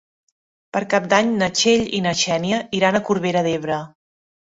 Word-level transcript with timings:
Per 0.77 0.81
Cap 0.93 1.05
d'Any 1.11 1.29
na 1.43 1.51
Txell 1.61 1.85
i 1.99 2.01
na 2.09 2.17
Xènia 2.25 2.65
iran 2.81 3.01
a 3.03 3.07
Corbera 3.11 3.49
d'Ebre. 3.51 3.83